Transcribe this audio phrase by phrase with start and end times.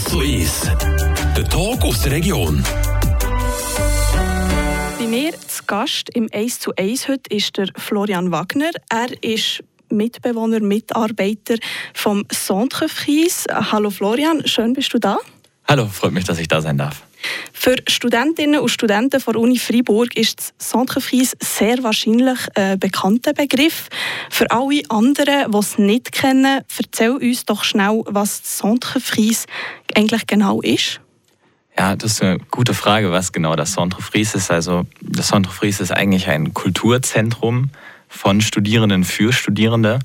[0.00, 0.62] 1 zu 1.
[1.36, 2.64] Der Talk aus der Region.
[4.98, 8.70] Bei mir zu Gast im 1 zu 1 heute ist der Florian Wagner.
[8.88, 11.56] Er ist Mitbewohner, Mitarbeiter
[11.92, 13.44] vom Centre Fries.
[13.50, 15.18] Hallo Florian, schön bist du da.
[15.68, 17.02] Hallo, freut mich, dass ich da sein darf.
[17.52, 23.32] Für Studentinnen und Studenten der Uni Freiburg ist das Centre Fries sehr wahrscheinlich ein bekannter
[23.32, 23.88] Begriff.
[24.30, 29.46] Für alle anderen, die es nicht kennen, erzähl uns doch schnell, was das Centre Fries
[29.94, 31.00] eigentlich genau ist.
[31.78, 34.50] Ja, das ist eine gute Frage, was genau das Centre Fries ist.
[34.50, 37.70] Also das Centre Fries ist eigentlich ein Kulturzentrum
[38.08, 40.00] von Studierenden für Studierende.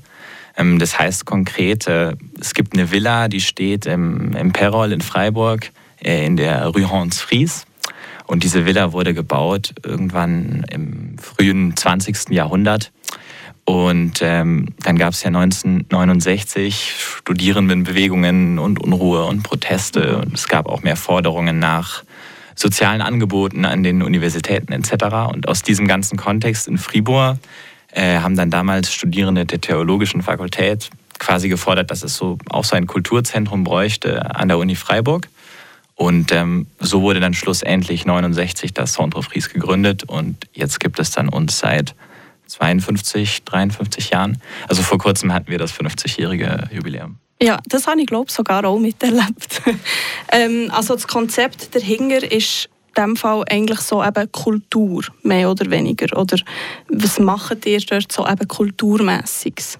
[0.56, 5.00] Ähm, das heißt konkret, äh, es gibt eine Villa, die steht im, im Perol in
[5.00, 7.66] Freiburg in der Rue Hans Fries.
[8.26, 12.30] Und diese Villa wurde gebaut irgendwann im frühen 20.
[12.30, 12.92] Jahrhundert.
[13.64, 20.18] Und ähm, dann gab es ja 1969 Studierendenbewegungen und Unruhe und Proteste.
[20.18, 22.04] Und es gab auch mehr Forderungen nach
[22.54, 25.32] sozialen Angeboten an den Universitäten etc.
[25.32, 27.38] Und aus diesem ganzen Kontext in Fribourg
[27.92, 32.76] äh, haben dann damals Studierende der Theologischen Fakultät quasi gefordert, dass es so auch so
[32.76, 35.28] ein Kulturzentrum bräuchte an der Uni Freiburg.
[35.96, 41.10] Und ähm, so wurde dann schlussendlich 69 das Centre Fries gegründet und jetzt gibt es
[41.10, 41.94] dann uns seit
[42.46, 44.40] 52, 53 Jahren.
[44.68, 47.16] Also vor kurzem hatten wir das 50-jährige Jubiläum.
[47.42, 49.62] Ja, das habe ich glaube sogar auch miterlebt.
[50.32, 55.70] ähm, also das Konzept dahinter ist in dem Fall eigentlich so eben Kultur, mehr oder
[55.70, 56.18] weniger?
[56.18, 56.38] Oder
[56.88, 59.78] was macht ihr dort so eben kulturmäßiges?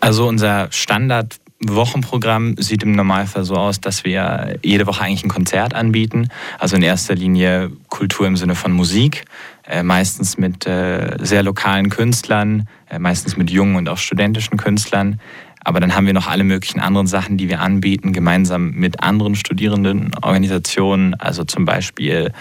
[0.00, 5.28] Also unser Standard Wochenprogramm sieht im Normalfall so aus, dass wir jede Woche eigentlich ein
[5.30, 6.28] Konzert anbieten.
[6.58, 9.24] Also in erster Linie Kultur im Sinne von Musik,
[9.68, 15.20] äh, meistens mit äh, sehr lokalen Künstlern, äh, meistens mit jungen und auch studentischen Künstlern.
[15.62, 19.34] Aber dann haben wir noch alle möglichen anderen Sachen, die wir anbieten, gemeinsam mit anderen
[19.34, 21.14] Studierendenorganisationen.
[21.20, 22.32] Also zum Beispiel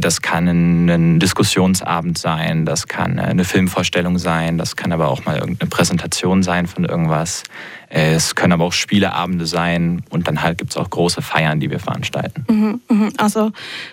[0.00, 5.38] das kann ein Diskussionsabend sein, das kann eine Filmvorstellung sein, das kann aber auch mal
[5.38, 7.44] irgendeine Präsentation sein von irgendwas.
[7.90, 11.60] Äh, es können aber auch Spieleabende sein und dann halt gibt es auch große Feiern,
[11.60, 12.44] die wir veranstalten.
[12.48, 13.12] Mhm, mhm.
[13.16, 13.52] Also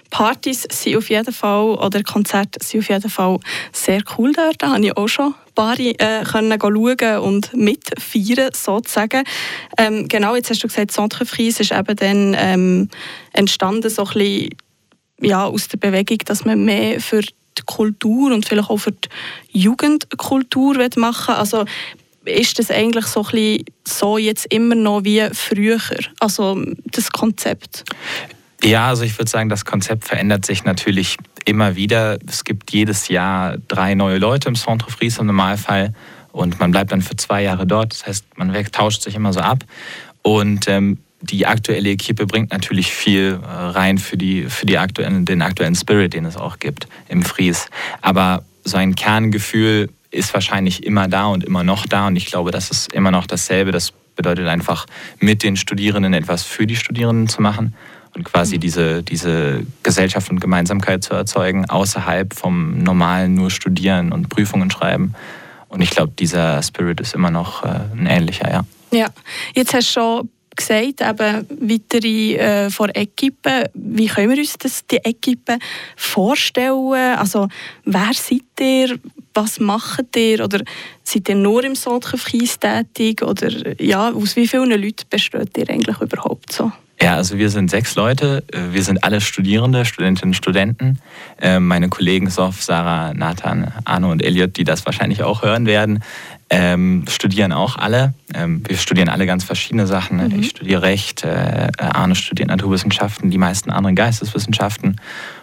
[0.09, 3.39] Partys sind auf jeden Fall oder Konzerte sind auf jeden Fall
[3.71, 4.61] sehr cool dort.
[4.61, 9.23] Da habe ich auch schon ein paar äh, können schauen und mitfeiern sozusagen.
[9.77, 12.89] Ähm, genau, jetzt hast du gesagt, Centre Frise ist eben dann ähm,
[13.33, 14.49] entstanden so ein bisschen
[15.21, 19.09] ja, aus der Bewegung, dass man mehr für die Kultur und vielleicht auch für die
[19.51, 21.35] Jugendkultur machen will.
[21.35, 21.65] Also
[22.25, 25.79] ist das eigentlich so, ein so jetzt immer noch wie früher,
[26.19, 27.83] also das Konzept?
[28.63, 32.17] Ja, also ich würde sagen, das Konzept verändert sich natürlich immer wieder.
[32.27, 35.93] Es gibt jedes Jahr drei neue Leute im Centre Fries im Normalfall
[36.31, 37.93] und man bleibt dann für zwei Jahre dort.
[37.93, 39.63] Das heißt, man tauscht sich immer so ab.
[40.23, 40.97] Und ähm,
[41.29, 45.75] die aktuelle Equipe bringt natürlich viel äh, rein für, die, für die aktuellen, den aktuellen
[45.75, 47.67] Spirit, den es auch gibt im Fries.
[48.01, 52.07] Aber so ein Kerngefühl ist wahrscheinlich immer da und immer noch da.
[52.07, 53.71] Und ich glaube, das ist immer noch dasselbe.
[53.71, 54.85] Das bedeutet einfach,
[55.19, 57.75] mit den Studierenden etwas für die Studierenden zu machen
[58.15, 58.61] und quasi mhm.
[58.61, 65.13] diese, diese Gesellschaft und Gemeinsamkeit zu erzeugen, außerhalb vom normalen nur Studieren und Prüfungen schreiben.
[65.67, 68.65] Und ich glaube, dieser Spirit ist immer noch äh, ein ähnlicher, ja.
[68.91, 69.07] Ja,
[69.53, 73.69] jetzt hast du schon gesagt, eben weitere äh, von Equipe.
[73.73, 75.57] Wie können wir uns das, die Equipe
[75.95, 76.93] vorstellen?
[77.17, 77.47] Also,
[77.83, 78.97] wer seid ihr?
[79.33, 80.43] Was macht ihr?
[80.43, 80.61] Oder
[81.03, 83.21] seid ihr nur im Solchenkreis tätig?
[83.21, 86.71] Oder ja, aus wie vielen Leuten besteht ihr eigentlich überhaupt so?
[87.01, 88.43] Ja, also wir sind sechs Leute.
[88.71, 90.99] Wir sind alle Studierende, Studentinnen und Studenten.
[91.41, 96.03] Ähm, meine Kollegen Sof, Sarah, Nathan, Arno und Elliot, die das wahrscheinlich auch hören werden,
[96.57, 98.13] ähm, studieren auch alle.
[98.33, 100.25] Ähm, wir studieren alle ganz verschiedene Sachen.
[100.25, 100.39] Mhm.
[100.39, 105.01] Ich studiere Recht, äh, Arne studiert Naturwissenschaften, die meisten anderen Geisteswissenschaften.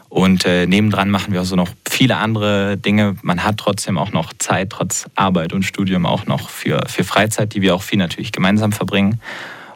[0.09, 3.17] Und äh, nebendran machen wir auch so noch viele andere Dinge.
[3.21, 7.53] Man hat trotzdem auch noch Zeit, trotz Arbeit und Studium auch noch für, für Freizeit,
[7.55, 9.21] die wir auch viel natürlich gemeinsam verbringen.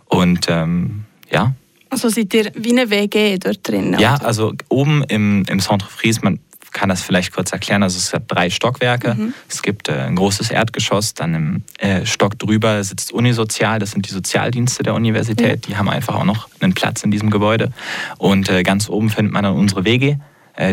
[0.06, 1.54] Und ähm, ja.
[1.90, 3.94] Also seid ihr wie eine WG dort drin?
[3.98, 6.38] Ja, also oben im, im Centre Fries, man
[6.76, 7.82] kann das vielleicht kurz erklären.
[7.82, 9.14] Also es hat drei Stockwerke.
[9.14, 9.34] Mhm.
[9.48, 14.06] Es gibt äh, ein großes Erdgeschoss, dann im äh, Stock drüber sitzt Unisozial, das sind
[14.06, 15.64] die Sozialdienste der Universität.
[15.64, 15.70] Mhm.
[15.70, 17.72] Die haben einfach auch noch einen Platz in diesem Gebäude.
[18.18, 20.16] Und äh, ganz oben findet man dann unsere WG,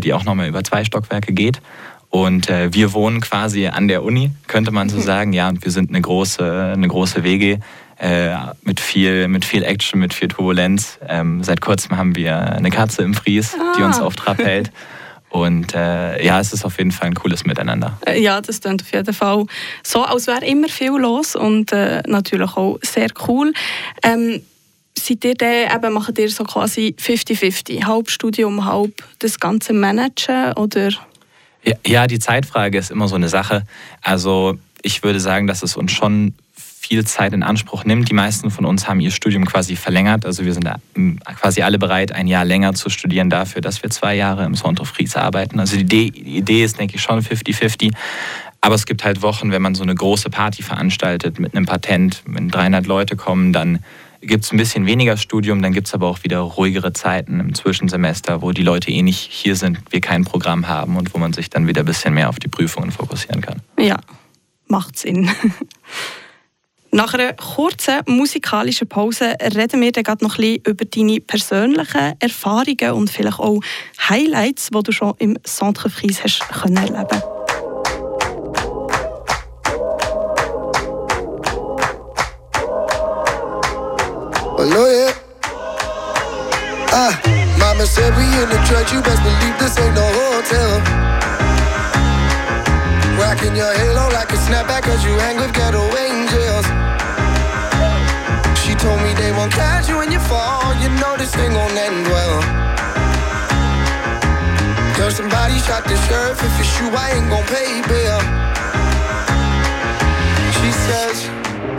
[0.01, 1.61] die auch nochmal über zwei Stockwerke geht.
[2.09, 5.01] Und wir wohnen quasi an der Uni, könnte man so mhm.
[5.01, 5.33] sagen.
[5.33, 7.57] Ja, und wir sind eine große, eine große WG
[8.61, 10.99] mit, viel, mit viel Action, mit viel Turbulenz.
[11.05, 13.73] Ähm, seit kurzem haben wir eine Katze im Fries, ah.
[13.77, 14.71] die uns auf Trab hält.
[15.33, 17.97] Und äh, ja, es ist auf jeden Fall ein cooles Miteinander.
[18.05, 19.45] Äh, ja, das klingt auf jeden Fall
[19.81, 23.51] so, als wäre immer viel los und äh, natürlich auch sehr cool.
[24.03, 24.43] Ähm,
[24.95, 30.53] seid ihr dann, eben, macht ihr so quasi 50-50, halb Studium, halb das ganze Managen
[30.53, 30.91] oder?
[31.63, 33.63] Ja, ja, die Zeitfrage ist immer so eine Sache.
[34.03, 36.35] Also ich würde sagen, dass es uns schon
[36.87, 38.09] viel Zeit in Anspruch nimmt.
[38.09, 40.25] Die meisten von uns haben ihr Studium quasi verlängert.
[40.25, 40.69] Also wir sind
[41.39, 44.85] quasi alle bereit, ein Jahr länger zu studieren dafür, dass wir zwei Jahre im Centre
[44.85, 45.59] Fries arbeiten.
[45.59, 47.93] Also die Idee, die Idee ist, denke ich, schon 50-50.
[48.59, 52.21] Aber es gibt halt Wochen, wenn man so eine große Party veranstaltet mit einem Patent,
[52.25, 53.79] wenn 300 Leute kommen, dann
[54.21, 57.53] gibt es ein bisschen weniger Studium, dann gibt es aber auch wieder ruhigere Zeiten im
[57.53, 61.33] Zwischensemester, wo die Leute eh nicht hier sind, wir kein Programm haben und wo man
[61.33, 63.61] sich dann wieder ein bisschen mehr auf die Prüfungen fokussieren kann.
[63.79, 63.99] Ja,
[64.67, 65.29] macht Sinn.
[66.93, 72.91] Nach einer kurzen musikalischen Pause reden wir dann noch ein bisschen über deine persönlichen Erfahrungen
[72.91, 73.59] und vielleicht auch
[74.09, 77.23] Highlights, die du schon im Centre Frise hast erleben können.
[84.55, 85.11] Hello, yeah.
[86.91, 87.19] Ah,
[87.57, 90.79] mama said we in the church, you best believe this ain't no hotel.
[93.17, 96.72] Rocking your halo like a snapback, cause you hang with ghetto angels.
[99.43, 102.39] Won't catch you when you fall, you know this thing gon' end well.
[104.95, 108.19] Girl, somebody shot the sheriff, if it's you, I ain't gon' pay bail.
[110.55, 111.27] She says,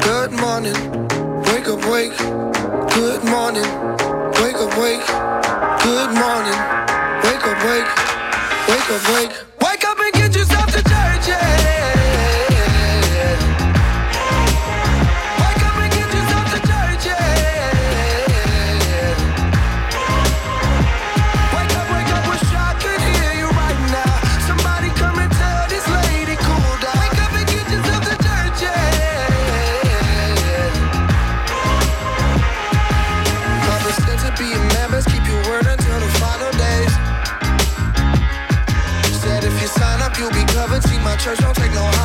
[0.05, 0.77] good morning,
[1.49, 2.13] wake up, wake
[2.93, 3.65] Good morning,
[4.43, 5.07] wake up, wake.
[5.89, 6.61] Good morning,
[7.25, 7.89] wake up, wake.
[8.69, 9.54] Wake up, wake.
[41.25, 42.04] Don't take no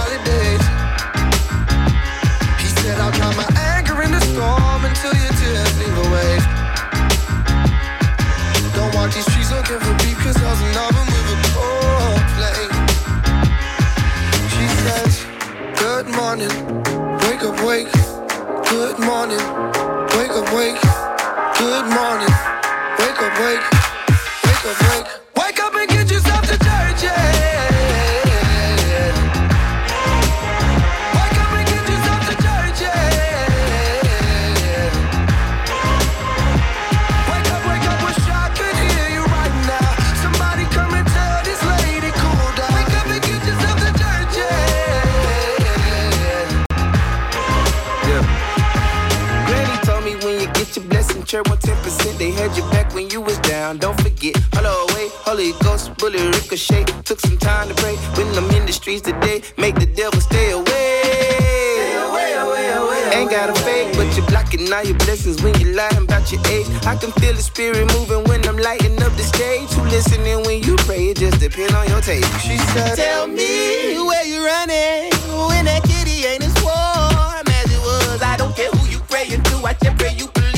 [53.70, 53.78] down.
[53.78, 54.36] Don't forget.
[54.54, 56.86] Hello, wait, Holy Ghost, bullet ricochet.
[57.04, 57.96] Took some time to pray.
[58.18, 61.96] When I'm in the streets today, make the devil stay away.
[62.08, 63.02] away, away, away.
[63.14, 66.42] Ain't got a fake, but you're blocking all your blessings when you lying about your
[66.48, 66.68] age.
[66.86, 69.70] I can feel the spirit moving when I'm lighting up the stage.
[69.74, 71.10] Who listening when you pray?
[71.12, 72.30] It just depends on your taste.
[72.42, 75.12] She said, Tell me where you're running
[75.50, 78.22] when that kitty ain't as warm as it was.
[78.22, 79.56] I don't care who you praying to.
[79.66, 80.50] I just pray you believe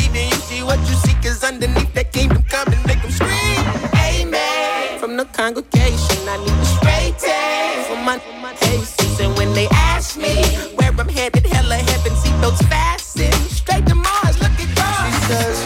[0.71, 1.80] what you see, cause underneath that
[2.11, 3.63] kingdom come and make them scream.
[3.95, 4.99] Amen.
[4.99, 8.19] From the congregation, I need a straight text for my,
[8.59, 9.19] tastes.
[9.19, 10.35] And when they ask me
[10.75, 13.31] where I'm headed, hella heaven, see those fasten.
[13.49, 15.05] Straight to Mars, look at God.
[15.07, 15.57] She says,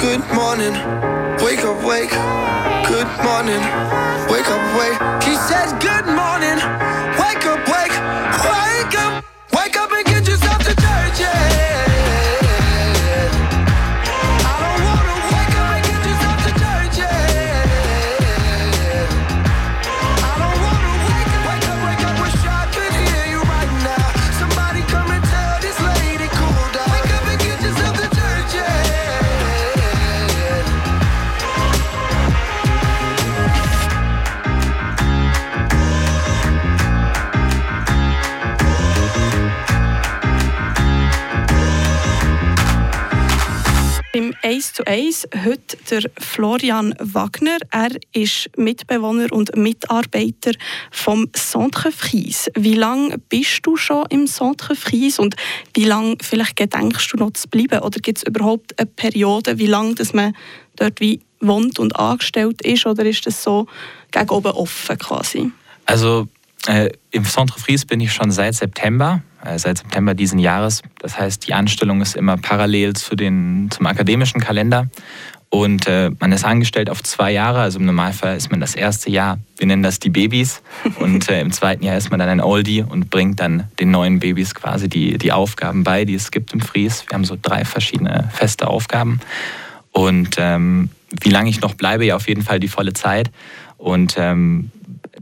[0.00, 0.74] Good morning,
[1.44, 2.10] wake up, wake.
[2.88, 3.62] Good morning,
[44.54, 47.56] 1 zu 1 heute der Florian Wagner.
[47.72, 50.52] Er ist Mitbewohner und Mitarbeiter
[50.92, 52.52] vom Centre Frise.
[52.54, 55.34] Wie lange bist du schon im Centre Frise und
[55.74, 57.80] wie lange vielleicht gedenkst du noch zu bleiben?
[57.80, 60.36] Oder gibt es überhaupt eine Periode, wie lange dass man
[60.76, 62.86] dort wie wohnt und angestellt ist?
[62.86, 63.66] Oder ist das so
[64.12, 65.50] gegen oben offen quasi?
[65.84, 66.28] Also
[66.68, 69.20] äh, im Centre Frise bin ich schon seit September.
[69.44, 70.82] Äh, seit September diesen Jahres.
[70.98, 74.88] Das heißt, die Anstellung ist immer parallel zu den, zum akademischen Kalender.
[75.50, 79.08] Und äh, man ist angestellt auf zwei Jahre, also im Normalfall ist man das erste
[79.08, 80.62] Jahr, wir nennen das die Babys.
[80.98, 84.18] Und äh, im zweiten Jahr ist man dann ein Oldie und bringt dann den neuen
[84.18, 87.04] Babys quasi die, die Aufgaben bei, die es gibt im Fries.
[87.06, 89.20] Wir haben so drei verschiedene feste Aufgaben.
[89.92, 93.30] Und ähm, wie lange ich noch bleibe, ja auf jeden Fall die volle Zeit.
[93.78, 94.72] Und ähm,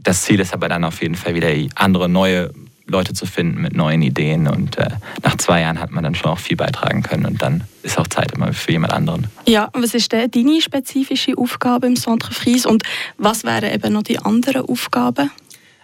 [0.01, 2.51] das Ziel ist aber dann auf jeden Fall wieder andere neue
[2.85, 4.47] Leute zu finden mit neuen Ideen.
[4.47, 4.89] Und äh,
[5.23, 8.07] nach zwei Jahren hat man dann schon auch viel beitragen können und dann ist auch
[8.07, 9.27] Zeit immer für jemand anderen.
[9.45, 12.83] Ja, was ist denn deine spezifische Aufgabe im Centre Fries und
[13.17, 15.31] was wären eben noch die anderen Aufgaben?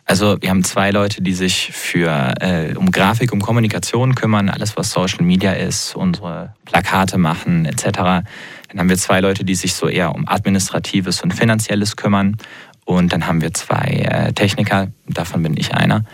[0.10, 4.76] Also wir haben zwei Leute, die sich für, äh, um Grafik, um Kommunikation kümmern, alles
[4.76, 7.84] was Social Media ist, unsere Plakate machen etc.
[7.94, 12.38] Dann haben wir zwei Leute, die sich so eher um Administratives und Finanzielles kümmern.
[12.86, 16.06] Und dann haben wir zwei äh, Techniker, davon bin ich einer.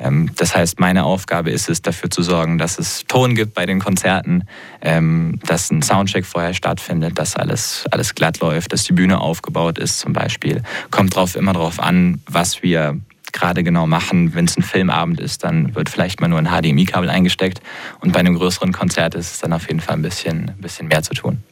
[0.00, 3.66] Ähm, das heißt, meine Aufgabe ist es, dafür zu sorgen, dass es Ton gibt bei
[3.66, 4.44] den Konzerten,
[4.80, 9.78] ähm, dass ein Soundcheck vorher stattfindet, dass alles, alles glatt läuft, dass die Bühne aufgebaut
[9.78, 10.62] ist zum Beispiel.
[10.90, 12.98] Kommt drauf immer darauf an, was wir
[13.32, 14.34] gerade genau machen.
[14.34, 17.60] Wenn es ein Filmabend ist, dann wird vielleicht mal nur ein HDMI-Kabel eingesteckt.
[18.00, 20.88] Und bei einem größeren Konzert ist es dann auf jeden Fall ein bisschen, ein bisschen
[20.88, 21.42] mehr zu tun.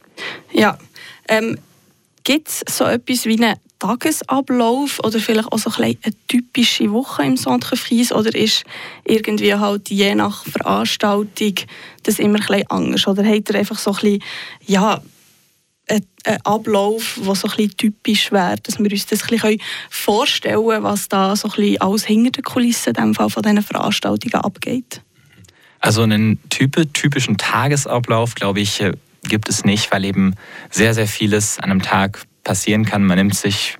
[0.51, 0.77] Ja,
[1.27, 1.57] ähm,
[2.23, 7.23] gibt es so etwas wie eine Tagesablauf oder vielleicht auch so ein eine typische Woche
[7.23, 8.65] im Centre Fries oder ist
[9.05, 11.55] irgendwie halt je nach Veranstaltung
[12.03, 13.07] das immer ein bisschen anders?
[13.07, 14.23] Oder habt ihr einfach so ein bisschen,
[14.67, 15.01] ja,
[15.89, 16.05] einen
[16.43, 20.83] Ablauf, der so ein bisschen typisch wäre, dass wir uns das ein bisschen vorstellen können,
[20.83, 25.01] was da so ein bisschen alles hinter den Kulissen in Fall von diesen Veranstaltungen abgeht?
[25.79, 28.91] Also einen typischen Tagesablauf, glaube ich, äh,
[29.23, 30.35] gibt es nicht, weil eben
[30.69, 33.05] sehr, sehr vieles an einem Tag passieren kann.
[33.05, 33.77] Man nimmt sich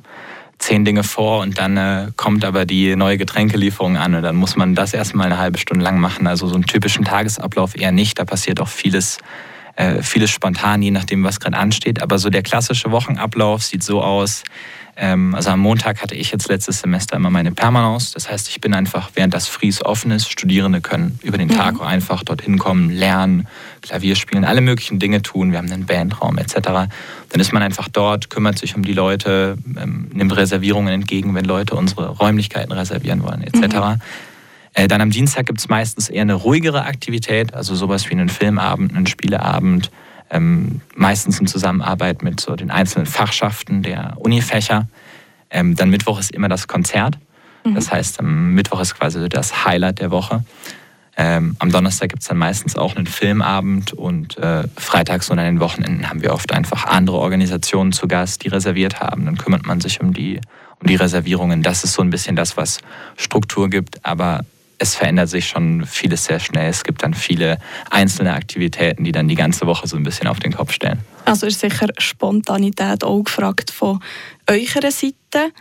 [0.60, 4.56] zehn Dinge vor und dann äh, kommt aber die neue Getränkelieferung an und dann muss
[4.56, 6.28] man das erstmal eine halbe Stunde lang machen.
[6.28, 8.20] Also so einen typischen Tagesablauf eher nicht.
[8.20, 9.18] Da passiert auch vieles,
[9.76, 12.04] äh, vieles spontan, je nachdem, was gerade ansteht.
[12.04, 14.44] Aber so der klassische Wochenablauf sieht so aus,
[15.34, 18.12] also am Montag hatte ich jetzt letztes Semester immer meine Permanence.
[18.12, 21.76] Das heißt, ich bin einfach, während das Fries offen ist, Studierende können über den Tag
[21.76, 21.82] mhm.
[21.82, 23.48] einfach dorthin kommen, lernen,
[23.82, 25.52] Klavier spielen, alle möglichen Dinge tun.
[25.52, 26.56] Wir haben einen Bandraum etc.
[26.56, 31.46] Dann ist man einfach dort, kümmert sich um die Leute, ähm, nimmt Reservierungen entgegen, wenn
[31.46, 33.76] Leute unsere Räumlichkeiten reservieren wollen etc.
[33.76, 34.02] Mhm.
[34.74, 38.30] Äh, dann am Dienstag gibt es meistens eher eine ruhigere Aktivität, also sowas wie einen
[38.30, 39.92] Filmabend, einen Spieleabend,
[40.30, 44.88] ähm, meistens in Zusammenarbeit mit so den einzelnen Fachschaften der Unifächer.
[45.50, 47.18] Ähm, dann Mittwoch ist immer das Konzert.
[47.64, 47.76] Mhm.
[47.76, 50.44] Das heißt, am Mittwoch ist quasi das Highlight der Woche.
[51.18, 55.46] Ähm, am Donnerstag gibt es dann meistens auch einen Filmabend und äh, freitags und an
[55.46, 59.26] den Wochenenden haben wir oft einfach andere Organisationen zu Gast, die reserviert haben.
[59.26, 60.40] Dann kümmert man sich um die,
[60.80, 61.62] um die Reservierungen.
[61.62, 62.80] Das ist so ein bisschen das, was
[63.18, 64.46] Struktur gibt, aber
[64.80, 66.70] es verändert sich schon vieles sehr schnell.
[66.70, 67.60] Es gibt dann viele
[67.92, 71.00] einzelne Aktivitäten, die dann die ganze Woche so ein bisschen auf den Kopf stellen.
[71.26, 74.02] Also ist sicher Spontanität auch gefragt von
[74.48, 75.52] eurer Seite.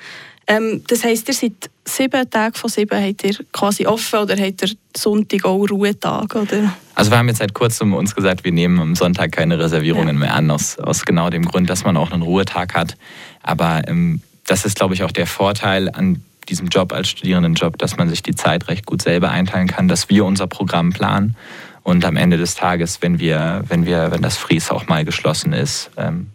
[0.46, 4.62] Ähm, das heisst, ihr seid sieben Tage von sieben habt ihr quasi offen oder habt
[4.62, 6.34] ihr Sonntag auch Ruhetag?
[6.34, 6.75] Oder?
[6.94, 10.20] Also wir haben jetzt seit kurzem uns gesagt, wir nehmen am Sonntag keine Reservierungen ja.
[10.20, 12.96] mehr an, aus, aus genau dem Grund, dass man auch einen Ruhetag hat.
[13.42, 17.96] Aber ähm, das ist, glaube ich, auch der Vorteil an diesem Job als Studierendenjob, dass
[17.96, 21.36] man sich die Zeit recht gut selber einteilen kann, dass wir unser Programm planen
[21.82, 25.52] und am Ende des Tages, wenn wir, wenn wir, wenn das Fries auch mal geschlossen
[25.52, 26.28] ist, ähm,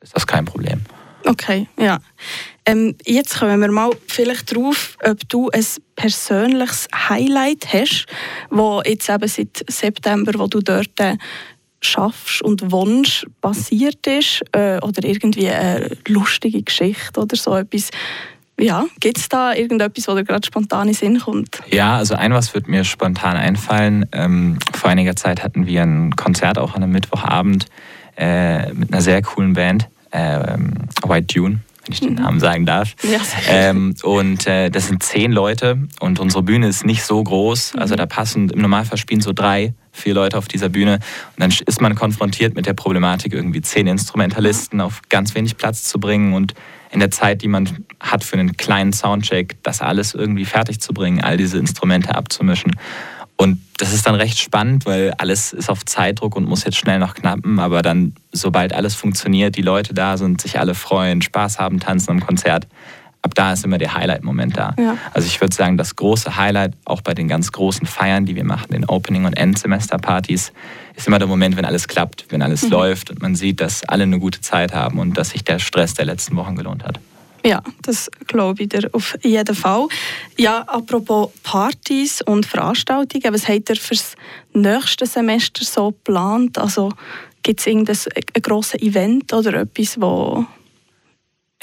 [0.00, 0.80] ist das kein Problem.
[1.24, 2.00] Okay, ja.
[2.64, 5.64] Ähm, jetzt kommen wir mal vielleicht drauf, ob du ein
[5.96, 8.06] persönliches Highlight hast,
[8.50, 11.16] wo jetzt eben seit September, wo du dort äh,
[11.80, 17.90] schaffst und wohnst, passiert ist äh, oder irgendwie eine lustige Geschichte oder so etwas,
[18.60, 21.60] ja, gibt es da irgendetwas, wo dir gerade spontan in Sinn kommt?
[21.70, 24.06] Ja, also ein was wird mir spontan einfallen.
[24.12, 27.66] Ähm, vor einiger Zeit hatten wir ein Konzert auch an einem Mittwochabend
[28.16, 30.56] äh, mit einer sehr coolen Band, äh,
[31.04, 32.94] White Dune wenn ich den Namen sagen darf.
[33.02, 37.74] Ja, ähm, und äh, das sind zehn Leute und unsere Bühne ist nicht so groß.
[37.76, 37.98] Also mhm.
[37.98, 40.94] da passen im Normalfall spielen so drei, vier Leute auf dieser Bühne.
[40.94, 45.84] Und dann ist man konfrontiert mit der Problematik, irgendwie zehn Instrumentalisten auf ganz wenig Platz
[45.84, 46.54] zu bringen und
[46.92, 47.68] in der Zeit, die man
[48.00, 52.76] hat für einen kleinen Soundcheck, das alles irgendwie fertig zu bringen, all diese Instrumente abzumischen.
[53.36, 56.98] Und das ist dann recht spannend, weil alles ist auf Zeitdruck und muss jetzt schnell
[56.98, 57.58] noch knappen.
[57.58, 62.10] Aber dann, sobald alles funktioniert, die Leute da sind, sich alle freuen, Spaß haben, tanzen
[62.10, 62.68] am Konzert,
[63.22, 64.74] ab da ist immer der Highlight-Moment da.
[64.78, 64.96] Ja.
[65.14, 68.44] Also ich würde sagen, das große Highlight, auch bei den ganz großen Feiern, die wir
[68.44, 70.52] machen, den Opening- und Endsemester-Partys,
[70.94, 72.70] ist immer der Moment, wenn alles klappt, wenn alles mhm.
[72.70, 75.94] läuft und man sieht, dass alle eine gute Zeit haben und dass sich der Stress
[75.94, 77.00] der letzten Wochen gelohnt hat.
[77.44, 79.88] Ja, das glaube ich dir auf jeden Fall.
[80.38, 84.14] Ja, apropos Partys und Veranstaltungen, was habt ihr für das
[84.54, 86.56] nächste Semester so geplant?
[86.58, 86.92] Also
[87.42, 90.46] gibt es irgendein ein grosses Event oder etwas, wo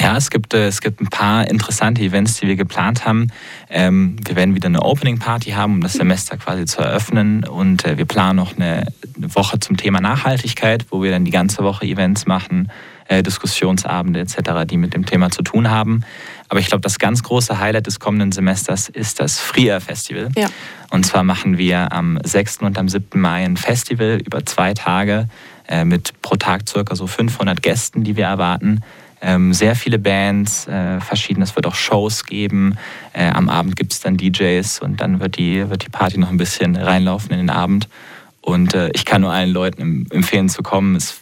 [0.01, 3.27] ja, es gibt, äh, es gibt ein paar interessante Events, die wir geplant haben.
[3.69, 7.43] Ähm, wir werden wieder eine Opening Party haben, um das Semester quasi zu eröffnen.
[7.43, 11.31] Und äh, wir planen noch eine, eine Woche zum Thema Nachhaltigkeit, wo wir dann die
[11.31, 12.71] ganze Woche Events machen,
[13.09, 16.05] äh, Diskussionsabende etc., die mit dem Thema zu tun haben.
[16.47, 20.29] Aber ich glaube, das ganz große Highlight des kommenden Semesters ist das Fria Festival.
[20.37, 20.47] Ja.
[20.91, 22.59] Und zwar machen wir am 6.
[22.59, 23.19] und am 7.
[23.19, 25.27] Mai ein Festival über zwei Tage
[25.67, 28.81] äh, mit pro Tag circa so 500 Gästen, die wir erwarten.
[29.21, 32.77] Ähm, sehr viele Bands, äh, verschiedene, es wird auch Shows geben.
[33.13, 36.29] Äh, am Abend gibt es dann DJs und dann wird die, wird die Party noch
[36.29, 37.89] ein bisschen reinlaufen in den Abend.
[38.41, 40.95] Und äh, ich kann nur allen Leuten empfehlen zu kommen.
[40.95, 41.21] Es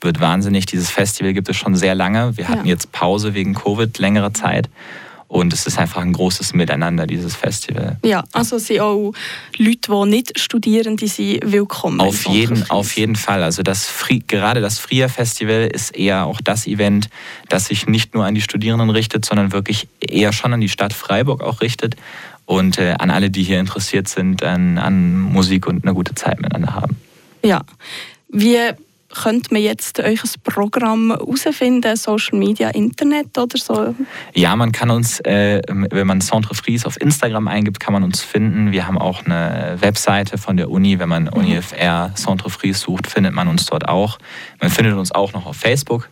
[0.00, 0.66] wird, wahnsinnig.
[0.66, 2.36] Dieses Festival gibt es schon sehr lange.
[2.36, 2.72] Wir hatten ja.
[2.72, 4.68] jetzt Pause wegen Covid längere Zeit.
[5.28, 7.98] Und es ist einfach ein großes Miteinander, dieses Festival.
[8.02, 9.12] Ja, also sind auch
[9.58, 12.00] Leute, die nicht studieren, die sind willkommen.
[12.00, 13.42] Auf jeden, auf jeden Fall.
[13.42, 13.92] Also das,
[14.26, 17.10] gerade das Fria Festival ist eher auch das Event,
[17.50, 20.94] das sich nicht nur an die Studierenden richtet, sondern wirklich eher schon an die Stadt
[20.94, 21.96] Freiburg auch richtet
[22.46, 26.40] und äh, an alle, die hier interessiert sind, an, an Musik und eine gute Zeit
[26.40, 26.96] miteinander haben.
[27.44, 27.64] Ja.
[28.30, 33.94] Wir könnte man jetzt euch ein Programm herausfinden, Social Media, Internet oder so?
[34.34, 38.20] Ja, man kann uns, äh, wenn man Centre Fries auf Instagram eingibt, kann man uns
[38.20, 38.70] finden.
[38.72, 40.98] Wir haben auch eine Webseite von der Uni.
[40.98, 41.32] Wenn man mhm.
[41.32, 44.18] UniFR Centre Fries sucht, findet man uns dort auch.
[44.60, 46.10] Man findet uns auch noch auf Facebook.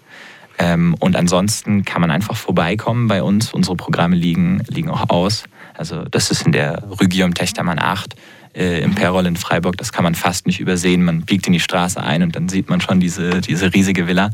[0.58, 3.52] Ähm, und ansonsten kann man einfach vorbeikommen bei uns.
[3.52, 5.44] Unsere Programme liegen, liegen auch aus.
[5.74, 8.16] Also das ist in der Rügium Techtermann 8
[8.56, 9.76] äh, im Perol in Freiburg.
[9.76, 11.04] Das kann man fast nicht übersehen.
[11.04, 14.30] Man biegt in die Straße ein und dann sieht man schon diese, diese riesige Villa.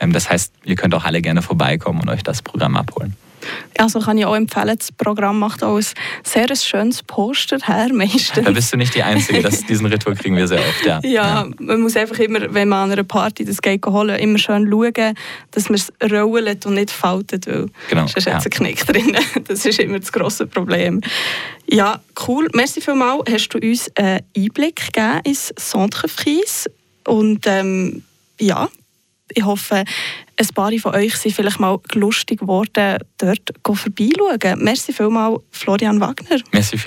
[0.00, 3.14] Ähm, das heißt, ihr könnt auch alle gerne vorbeikommen und euch das Programm abholen.
[3.78, 5.84] Also kann ich auch empfehlen, das Programm macht auch ein
[6.24, 8.44] sehr schönes Poster her, meistens.
[8.44, 11.00] Da bist du nicht die Einzige, das, diesen Ritual kriegen wir sehr oft, ja.
[11.04, 11.10] ja.
[11.10, 11.48] ja.
[11.58, 15.14] man muss einfach immer, wenn man an einer Party das Geld holen immer schön schauen,
[15.50, 18.34] dass man es rollt und nicht faltet, weil genau, sonst ja.
[18.34, 19.16] hat ein Knick drin.
[19.48, 21.00] Das ist immer das grosse Problem.
[21.66, 22.48] Ja, cool.
[22.54, 23.30] Merci vielmals.
[23.30, 26.68] Hast du uns einen Einblick gegeben ins Centre Fries
[27.06, 28.02] und ähm,
[28.40, 28.68] ja,
[29.34, 29.84] ich hoffe,
[30.40, 34.62] ein paar von euch sind vielleicht mal lustig geworden, dort vorbeischauen.
[34.62, 36.40] Merci vielmals, Florian Wagner.
[36.52, 36.78] Merci